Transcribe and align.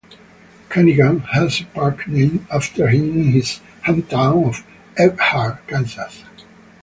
Cunningham 0.69 1.19
has 1.31 1.61
a 1.61 1.65
park 1.65 2.07
named 2.07 2.47
after 2.51 2.87
him 2.87 3.15
in 3.19 3.31
his 3.33 3.59
hometown 3.85 4.47
of 4.47 4.63
Elkhart, 4.97 5.67
Kansas. 5.67 6.23